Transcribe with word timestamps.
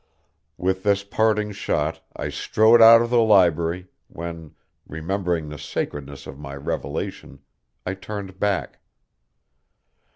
With 0.57 0.81
this 0.81 1.03
parting 1.03 1.51
shot 1.51 2.01
I 2.15 2.29
strode 2.29 2.81
out 2.81 3.03
of 3.03 3.11
the 3.11 3.21
library, 3.21 3.85
when, 4.07 4.55
remembering 4.87 5.49
the 5.49 5.59
sacredness 5.59 6.25
of 6.25 6.39
my 6.39 6.55
revelation, 6.55 7.37
I 7.85 7.93
turned 7.93 8.39
back. 8.39 8.79